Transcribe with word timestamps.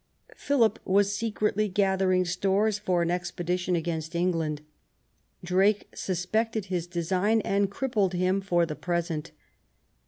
Philip 0.35 0.79
was 0.83 1.15
secretly 1.15 1.67
gathering 1.69 2.25
stores 2.25 2.79
for 2.79 3.03
an 3.03 3.11
expedition 3.11 3.75
against 3.75 4.15
England; 4.15 4.61
Drake 5.43 5.89
suspected 5.93 6.65
his 6.65 6.87
design 6.87 7.39
and 7.41 7.69
crippled 7.69 8.13
him 8.15 8.41
for 8.41 8.65
the 8.65 8.75
present. 8.75 9.29